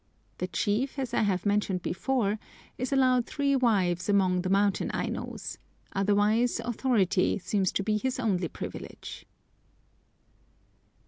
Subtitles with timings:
[0.39, 2.39] The chief, as I have mentioned before,
[2.75, 5.59] is allowed three wives among the mountain Ainos,
[5.93, 9.27] otherwise authority seems to be his only privilege.